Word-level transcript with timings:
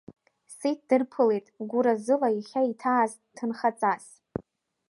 Сиҭ 0.55 0.79
дырԥылеит 0.87 1.47
гәыразыла, 1.69 2.29
иахьа 2.31 2.61
иҭааз 2.71 3.11
ҭынхаҵас. 3.35 4.05